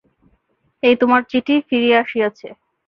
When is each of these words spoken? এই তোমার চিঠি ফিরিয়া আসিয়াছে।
এই 0.83 0.95
তোমার 1.01 1.21
চিঠি 1.31 1.55
ফিরিয়া 1.67 1.97
আসিয়াছে। 2.03 2.47